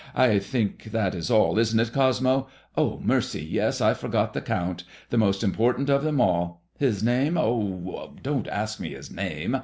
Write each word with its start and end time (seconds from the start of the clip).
I 0.15 0.39
think 0.39 0.85
that 0.85 1.13
is 1.13 1.29
all, 1.29 1.59
isn't 1.59 1.79
it, 1.79 1.93
Cosmo? 1.93 2.47
Oh, 2.75 2.99
mercy! 3.03 3.45
yes. 3.45 3.81
I 3.81 3.93
forgot 3.93 4.33
the 4.33 4.41
Count: 4.41 4.83
the 5.11 5.17
most 5.19 5.43
important 5.43 5.91
of 5.91 6.03
them 6.03 6.19
all. 6.19 6.63
His 6.79 7.03
name? 7.03 7.37
Oh, 7.37 8.15
don't 8.23 8.47
ask 8.47 8.79
me 8.79 8.95
his 8.95 9.11
name. 9.11 9.57